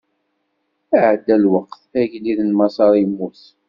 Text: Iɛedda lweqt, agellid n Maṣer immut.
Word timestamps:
Iɛedda 0.95 1.35
lweqt, 1.43 1.81
agellid 2.01 2.39
n 2.43 2.49
Maṣer 2.57 2.91
immut. 3.03 3.41